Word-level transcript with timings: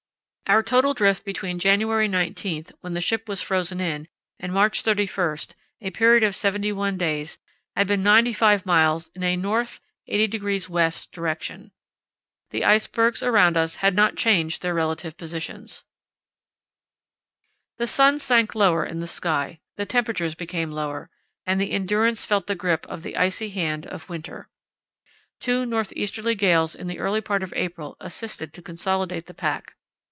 Our 0.47 0.61
total 0.63 0.93
drift 0.93 1.23
between 1.23 1.59
January 1.59 2.09
19, 2.09 2.65
when 2.81 2.93
the 2.93 2.99
ship 2.99 3.29
was 3.29 3.41
frozen 3.41 3.79
in, 3.79 4.09
and 4.37 4.51
March 4.51 4.81
31, 4.81 5.37
a 5.79 5.91
period 5.91 6.23
of 6.23 6.35
seventy 6.35 6.73
one 6.73 6.97
days, 6.97 7.37
had 7.73 7.87
been 7.87 8.03
95 8.03 8.65
miles 8.65 9.07
in 9.15 9.23
a 9.23 9.31
N. 9.31 9.41
80° 9.43 9.79
W. 10.67 10.91
direction. 11.13 11.71
The 12.49 12.65
icebergs 12.65 13.23
around 13.23 13.55
us 13.55 13.75
had 13.77 13.95
not 13.95 14.17
changed 14.17 14.61
their 14.61 14.73
relative 14.73 15.15
positions. 15.15 15.85
The 17.77 17.87
sun 17.87 18.19
sank 18.19 18.53
lower 18.53 18.85
in 18.85 18.99
the 18.99 19.07
sky, 19.07 19.61
the 19.77 19.85
temperatures 19.85 20.35
became 20.35 20.69
lower, 20.69 21.09
and 21.45 21.61
the 21.61 21.71
Endurance 21.71 22.25
felt 22.25 22.47
the 22.47 22.55
grip 22.55 22.85
of 22.87 23.03
the 23.03 23.15
icy 23.15 23.51
hand 23.51 23.85
of 23.87 24.09
winter. 24.09 24.49
Two 25.39 25.65
north 25.65 25.93
easterly 25.95 26.35
gales 26.35 26.75
in 26.75 26.87
the 26.87 26.99
early 26.99 27.21
part 27.21 27.41
of 27.41 27.53
April 27.53 27.95
assisted 28.01 28.53
to 28.53 28.61
consolidate 28.61 29.27
the 29.27 29.33
pack. 29.33 29.77